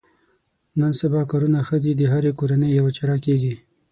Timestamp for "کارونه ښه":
1.31-1.77